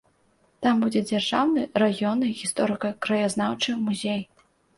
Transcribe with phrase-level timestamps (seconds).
[0.65, 4.21] Там будзе дзяржаўны раённы гісторыка-краязнаўчы музей.